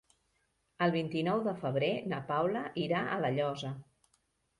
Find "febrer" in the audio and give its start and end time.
1.59-1.89